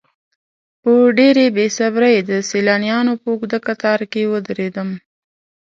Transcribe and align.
په 0.81 0.91
ډېرې 1.17 1.45
بې 1.55 1.67
صبرۍ 1.77 2.15
د 2.29 2.31
سیلانیانو 2.49 3.13
په 3.21 3.27
اوږده 3.31 3.59
کتار 3.67 3.99
کې 4.11 4.21
ودرېدم. 4.31 4.89